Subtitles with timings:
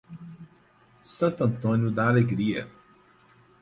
[1.03, 2.67] Santo Antônio da Alegria